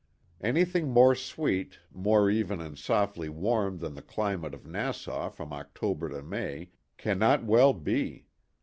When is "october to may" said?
5.53-6.71